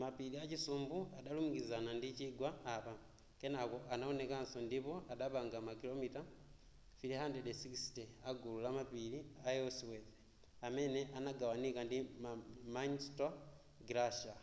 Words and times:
mapiri 0.00 0.36
a 0.42 0.44
chisumbu 0.50 0.98
adalumikizana 1.18 1.90
ndi 1.94 2.08
chigwa 2.18 2.50
apa 2.74 2.92
kenako 3.40 3.78
anaonekanso 3.92 4.58
ndipo 4.66 4.92
adapanga 5.12 5.56
makilomita 5.68 6.20
360 7.00 8.02
agulu 8.30 8.56
la 8.64 8.70
mapiri 8.78 9.18
a 9.46 9.48
ellsworth 9.60 10.10
amene 10.66 11.00
anagawanika 11.18 11.80
ndi 11.84 11.98
minnesota 12.74 13.26
glacier 13.88 14.38